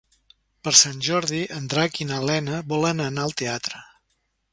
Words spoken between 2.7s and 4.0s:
volen anar al teatre.